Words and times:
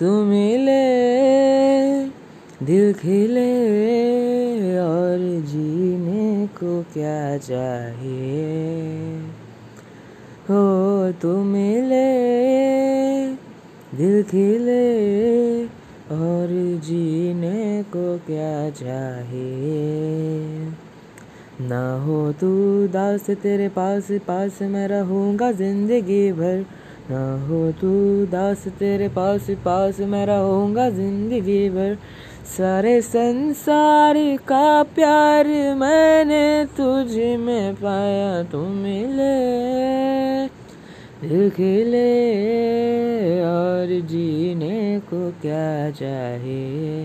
तू 0.00 0.24
मिले, 0.24 0.82
दिल 2.66 2.92
खिले 2.92 3.52
और 4.78 5.18
जीने 5.46 6.46
को 6.46 6.82
क्या 6.82 7.38
चाहिए? 7.38 9.18
हो 10.50 11.12
तू 11.12 11.36
मिले, 11.44 12.06
दिल 13.96 14.22
खिले 14.22 15.64
और 16.16 16.48
जीने 16.84 17.82
को 17.82 18.18
क्या 18.18 18.70
चाहिए? 18.70 20.68
ना 21.60 22.02
हो 22.02 22.32
तू 22.32 22.86
दास 22.88 23.30
तेरे 23.30 23.68
पास 23.68 24.08
पास 24.12 24.58
मैं 24.62 24.88
रहूँगा 24.88 25.52
ज़िंदगी 25.52 26.32
भर। 26.32 26.64
ना 27.10 27.22
हो 27.46 27.60
तू 27.72 27.92
दास, 28.26 28.66
तेरे 28.78 29.08
पास 29.08 29.46
पास 29.64 30.00
मैं 30.00 30.24
रहूँगा 30.26 30.88
ज़िंदगी 30.90 31.68
भर। 31.70 31.96
सारे 32.48 33.00
संसार 33.02 34.14
का 34.48 34.82
प्यार 34.94 35.46
मैंने 35.76 36.64
तुझ 36.76 37.16
में 37.40 37.74
पाया 37.74 38.42
तू 38.42 38.58
मिले, 38.58 39.34
दिल 41.22 41.50
खिले 41.50 42.10
और 43.44 44.00
जीने 44.08 45.00
को 45.04 45.30
क्या 45.42 45.90
चाहिए? 45.90 47.04